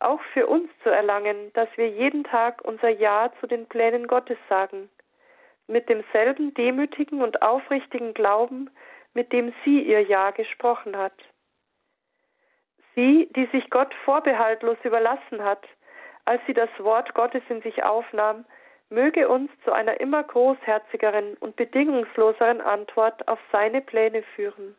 [0.00, 4.38] auch für uns zu erlangen, dass wir jeden Tag unser Ja zu den Plänen Gottes
[4.48, 4.88] sagen,
[5.66, 8.70] mit demselben demütigen und aufrichtigen Glauben,
[9.14, 11.14] mit dem sie ihr Ja gesprochen hat.
[12.94, 15.66] Sie, die sich Gott vorbehaltlos überlassen hat,
[16.28, 18.44] als sie das Wort Gottes in sich aufnahm,
[18.90, 24.76] möge uns zu einer immer großherzigeren und bedingungsloseren Antwort auf seine Pläne führen.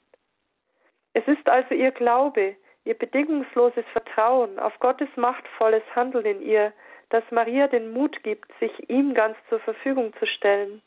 [1.14, 6.72] Es ist also ihr Glaube, ihr bedingungsloses Vertrauen auf Gottes machtvolles Handeln in ihr,
[7.10, 10.84] das Maria den Mut gibt, sich ihm ganz zur Verfügung zu stellen.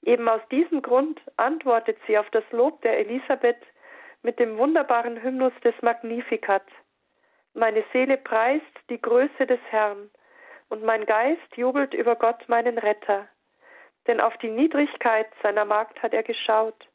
[0.00, 3.60] Eben aus diesem Grund antwortet sie auf das Lob der Elisabeth
[4.22, 6.64] mit dem wunderbaren Hymnus des Magnificat.
[7.54, 10.10] Meine Seele preist die Größe des Herrn,
[10.68, 13.26] und mein Geist jubelt über Gott meinen Retter.
[14.06, 16.88] Denn auf die Niedrigkeit seiner Magd hat er geschaut.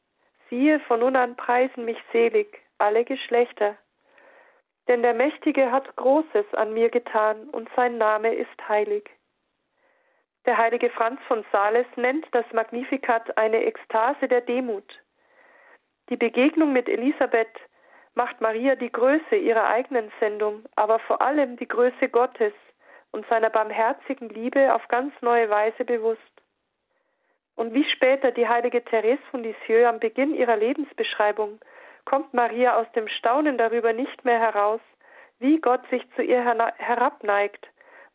[0.50, 3.78] Siehe, von nun an preisen mich selig alle Geschlechter.
[4.88, 9.10] Denn der Mächtige hat Großes an mir getan, und sein Name ist heilig.
[10.46, 15.00] Der heilige Franz von Sales nennt das Magnificat eine Ekstase der Demut.
[16.10, 17.56] Die Begegnung mit Elisabeth
[18.16, 22.54] macht Maria die Größe ihrer eigenen Sendung, aber vor allem die Größe Gottes
[23.12, 26.22] und seiner barmherzigen Liebe auf ganz neue Weise bewusst.
[27.56, 31.60] Und wie später die heilige Therese von Lisieux am Beginn ihrer Lebensbeschreibung
[32.06, 34.82] kommt Maria aus dem Staunen darüber nicht mehr heraus,
[35.40, 36.42] wie Gott sich zu ihr
[36.78, 37.68] herabneigt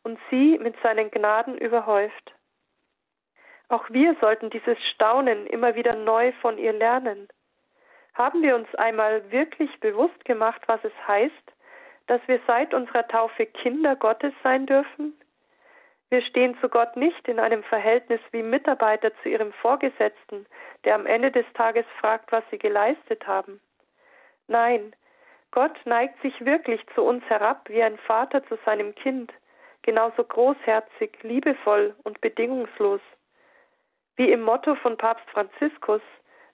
[0.03, 2.35] und sie mit seinen Gnaden überhäuft.
[3.69, 7.29] Auch wir sollten dieses Staunen immer wieder neu von ihr lernen.
[8.19, 11.33] Haben wir uns einmal wirklich bewusst gemacht, was es heißt,
[12.09, 15.17] dass wir seit unserer Taufe Kinder Gottes sein dürfen?
[16.11, 20.47] Wir stehen zu Gott nicht in einem Verhältnis wie Mitarbeiter zu ihrem Vorgesetzten,
[20.85, 23.61] der am Ende des Tages fragt, was sie geleistet haben.
[24.49, 24.97] Nein,
[25.53, 29.33] Gott neigt sich wirklich zu uns herab wie ein Vater zu seinem Kind,
[29.83, 33.01] genauso großherzig, liebevoll und bedingungslos.
[34.17, 36.03] Wie im Motto von Papst Franziskus,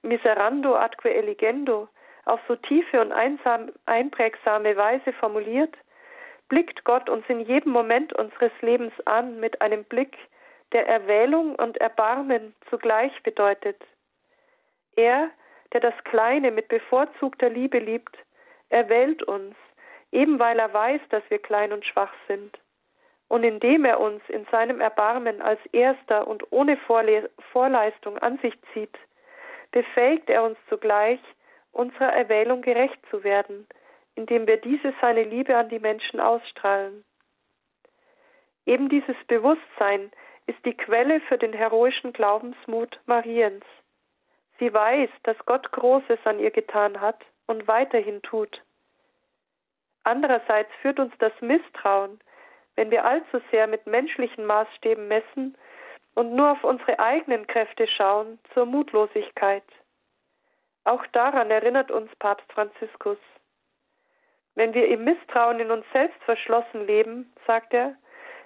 [0.05, 1.88] miserando adque eligendo,
[2.27, 5.75] auf so tiefe und einsam, einprägsame Weise formuliert,
[6.49, 10.17] blickt Gott uns in jedem Moment unseres Lebens an mit einem Blick,
[10.73, 13.81] der Erwählung und Erbarmen zugleich bedeutet.
[14.97, 15.31] Er,
[15.73, 18.17] der das Kleine mit bevorzugter Liebe liebt,
[18.71, 19.55] erwählt uns,
[20.12, 22.59] eben weil er weiß, dass wir klein und schwach sind.
[23.29, 28.55] Und indem er uns in seinem Erbarmen als Erster und ohne Vorle Vorleistung an sich
[28.73, 28.97] zieht,
[29.75, 31.19] befähigt er uns zugleich,
[31.73, 33.67] unserer Erwählung gerecht zu werden,
[34.15, 37.05] indem wir diese seine Liebe an die Menschen ausstrahlen.
[38.67, 40.13] Eben dieses Bewusstsein
[40.47, 43.65] ist die Quelle für den heroischen Glaubensmut Mariens.
[44.61, 48.63] Sie weiß, dass Gott Großes an ihr getan hat und weiterhin tut.
[50.05, 52.21] Andererseits führt uns das Misstrauen,
[52.77, 55.59] wenn wir allzu sehr mit menschlichen Maßstäben messen
[56.14, 59.64] und nur auf unsere eigenen Kräfte schauen, zur Mutlosigkeit.
[60.85, 63.18] Auch daran erinnert uns Papst Franziskus.
[64.55, 67.96] Wenn wir im Misstrauen in uns selbst verschlossen leben, sagt er,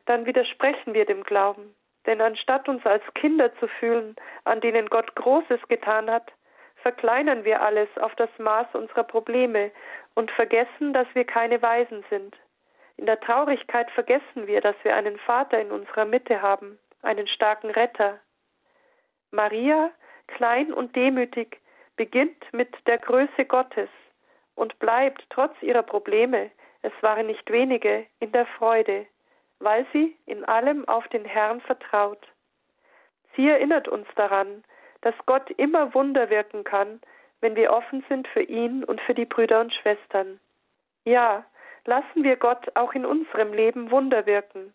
[0.06, 1.74] dann widersprechen wir dem Glauben.
[2.06, 6.32] Denn anstatt uns als Kinder zu fühlen, an denen Gott Großes getan hat,
[6.76, 9.70] verkleinern wir alles auf das Maß unserer Probleme
[10.14, 12.34] und vergessen, dass wir keine Weisen sind.
[12.96, 16.78] In der Traurigkeit vergessen wir, dass wir einen Vater in unserer Mitte haben,
[17.08, 18.20] einen starken Retter.
[19.30, 19.90] Maria,
[20.26, 21.58] klein und demütig,
[21.96, 23.88] beginnt mit der Größe Gottes
[24.54, 26.50] und bleibt trotz ihrer Probleme,
[26.82, 29.06] es waren nicht wenige, in der Freude,
[29.58, 32.24] weil sie in allem auf den Herrn vertraut.
[33.34, 34.62] Sie erinnert uns daran,
[35.00, 37.00] dass Gott immer Wunder wirken kann,
[37.40, 40.40] wenn wir offen sind für ihn und für die Brüder und Schwestern.
[41.04, 41.44] Ja,
[41.86, 44.74] lassen wir Gott auch in unserem Leben Wunder wirken.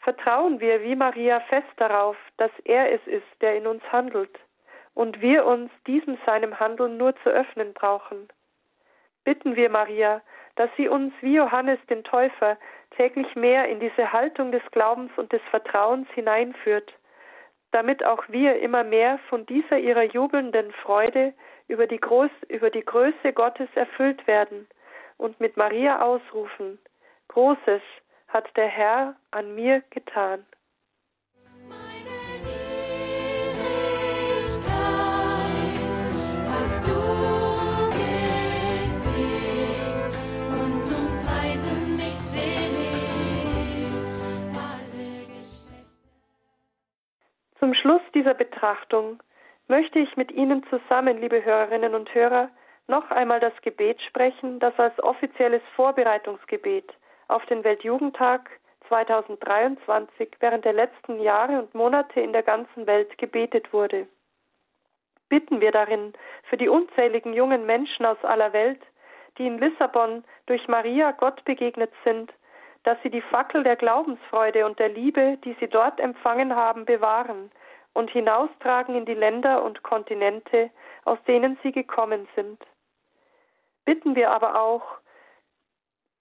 [0.00, 4.38] Vertrauen wir wie Maria fest darauf, dass er es ist, der in uns handelt
[4.94, 8.28] und wir uns diesem seinem Handeln nur zu öffnen brauchen.
[9.24, 10.22] Bitten wir Maria,
[10.56, 12.56] dass sie uns wie Johannes den Täufer
[12.96, 16.92] täglich mehr in diese Haltung des Glaubens und des Vertrauens hineinführt,
[17.70, 21.34] damit auch wir immer mehr von dieser ihrer jubelnden Freude
[21.68, 24.66] über die, Groß, über die Größe Gottes erfüllt werden
[25.16, 26.78] und mit Maria ausrufen,
[27.28, 27.82] Großes
[28.28, 30.44] hat der Herr an mir getan.
[47.58, 49.20] Zum Schluss dieser Betrachtung
[49.66, 52.50] möchte ich mit Ihnen zusammen, liebe Hörerinnen und Hörer,
[52.86, 56.90] noch einmal das Gebet sprechen, das als offizielles Vorbereitungsgebet
[57.28, 58.50] auf den Weltjugendtag
[58.88, 64.08] 2023 während der letzten Jahre und Monate in der ganzen Welt gebetet wurde.
[65.28, 66.14] Bitten wir darin
[66.48, 68.80] für die unzähligen jungen Menschen aus aller Welt,
[69.36, 72.32] die in Lissabon durch Maria Gott begegnet sind,
[72.84, 77.50] dass sie die Fackel der Glaubensfreude und der Liebe, die sie dort empfangen haben, bewahren
[77.92, 80.70] und hinaustragen in die Länder und Kontinente,
[81.04, 82.64] aus denen sie gekommen sind.
[83.84, 84.82] Bitten wir aber auch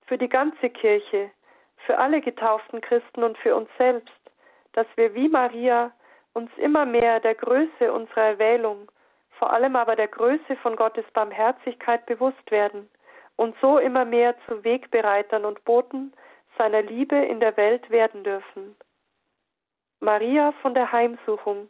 [0.08, 1.30] für die ganze Kirche,
[1.86, 4.14] für alle getauften Christen und für uns selbst,
[4.74, 5.92] dass wir wie Maria
[6.34, 8.92] uns immer mehr der Größe unserer Erwählung,
[9.32, 12.90] vor allem aber der Größe von Gottes Barmherzigkeit bewusst werden
[13.36, 16.14] und so immer mehr zu Wegbereitern und Boten
[16.58, 18.76] seiner Liebe in der Welt werden dürfen.
[20.00, 21.70] Maria von der Heimsuchung,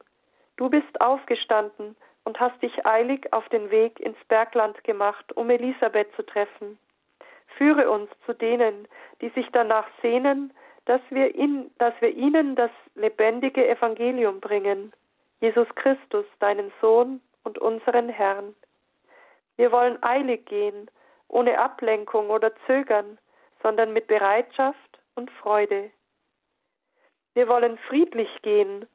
[0.57, 6.13] du bist aufgestanden und hast dich eilig auf den Weg ins Bergland gemacht, um Elisabeth
[6.15, 6.77] zu treffen.
[7.57, 8.87] Führe uns zu denen,
[9.21, 10.53] die sich danach sehnen,
[10.85, 14.93] dass wir, in, dass wir ihnen das lebendige Evangelium bringen,
[15.41, 18.55] Jesus Christus, deinen Sohn und unseren Herrn.
[19.57, 20.89] Wir wollen eilig gehen,
[21.27, 23.17] ohne Ablenkung oder Zögern,
[23.61, 25.91] sondern mit Bereitschaft und Freude.
[27.33, 28.87] Wir wollen friedlich gehen,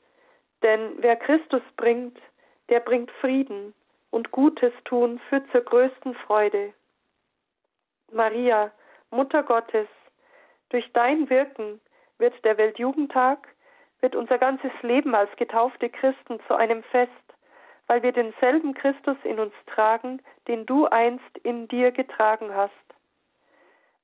[0.63, 2.19] denn wer Christus bringt,
[2.71, 3.75] der bringt Frieden
[4.11, 6.73] und Gutes tun führt zur größten Freude.
[8.13, 8.71] Maria,
[9.11, 9.89] Mutter Gottes,
[10.69, 11.81] durch dein Wirken
[12.19, 13.49] wird der Weltjugendtag,
[14.01, 17.11] wird unser ganzes Leben als getaufte Christen zu einem Fest,
[17.87, 22.73] weil wir denselben Christus in uns tragen, den du einst in dir getragen hast.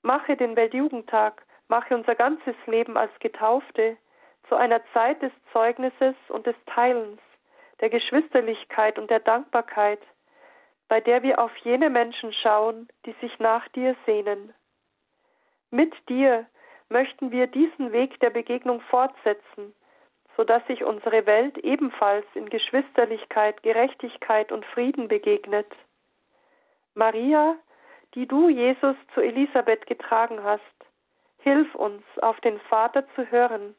[0.02, 3.96] Mache den Weltjugendtag, mache unser ganzes Leben als Getaufte
[4.48, 7.20] zu einer Zeit des Zeugnisses und des Teilens,
[7.80, 10.00] der Geschwisterlichkeit und der Dankbarkeit,
[10.88, 14.54] bei der wir auf jene Menschen schauen, die sich nach dir sehnen.
[15.70, 16.46] Mit dir
[16.88, 19.74] möchten wir diesen Weg der Begegnung fortsetzen,
[20.36, 25.66] so dass sich unsere Welt ebenfalls in Geschwisterlichkeit, Gerechtigkeit und Frieden begegnet.
[26.94, 27.56] Maria,
[28.14, 30.62] die du Jesus zu Elisabeth getragen hast,
[31.38, 33.74] hilf uns, auf den Vater zu hören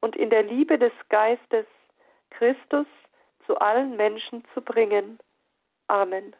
[0.00, 1.66] und in der Liebe des Geistes
[2.30, 2.86] Christus
[3.46, 5.18] zu allen Menschen zu bringen.
[5.88, 6.34] Amen.